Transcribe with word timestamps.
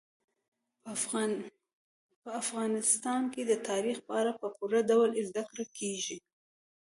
په 2.23 2.29
افغانستان 2.41 3.21
کې 3.33 3.41
د 3.45 3.53
تاریخ 3.69 3.97
په 4.07 4.13
اړه 4.21 4.31
په 4.41 4.47
پوره 4.55 4.81
ډول 4.91 5.09
زده 5.27 5.43
کړه 5.49 5.65
کېږي. 5.77 6.17